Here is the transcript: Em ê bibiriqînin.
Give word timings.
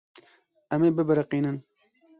Em 0.73 0.81
ê 0.87 0.89
bibiriqînin. 0.97 1.57